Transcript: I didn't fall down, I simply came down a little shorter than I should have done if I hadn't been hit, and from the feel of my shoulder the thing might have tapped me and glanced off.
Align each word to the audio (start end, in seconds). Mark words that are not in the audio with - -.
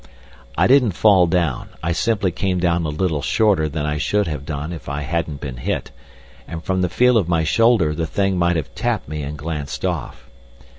I 0.57 0.65
didn't 0.65 0.93
fall 0.93 1.27
down, 1.27 1.69
I 1.83 1.91
simply 1.91 2.31
came 2.31 2.57
down 2.57 2.87
a 2.87 2.89
little 2.89 3.21
shorter 3.21 3.69
than 3.69 3.85
I 3.85 3.99
should 3.99 4.25
have 4.25 4.47
done 4.47 4.73
if 4.73 4.89
I 4.89 5.01
hadn't 5.01 5.41
been 5.41 5.57
hit, 5.57 5.91
and 6.47 6.63
from 6.63 6.81
the 6.81 6.89
feel 6.89 7.17
of 7.17 7.29
my 7.29 7.43
shoulder 7.43 7.93
the 7.93 8.07
thing 8.07 8.35
might 8.35 8.55
have 8.55 8.73
tapped 8.73 9.07
me 9.07 9.21
and 9.21 9.37
glanced 9.37 9.85
off. 9.85 10.27